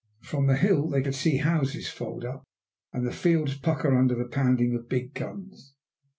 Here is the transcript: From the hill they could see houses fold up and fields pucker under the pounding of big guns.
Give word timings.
From 0.23 0.47
the 0.47 0.57
hill 0.57 0.89
they 0.89 1.03
could 1.03 1.13
see 1.13 1.37
houses 1.37 1.87
fold 1.87 2.25
up 2.25 2.43
and 2.91 3.13
fields 3.13 3.55
pucker 3.55 3.95
under 3.95 4.15
the 4.15 4.25
pounding 4.27 4.73
of 4.73 4.89
big 4.89 5.13
guns. 5.13 5.75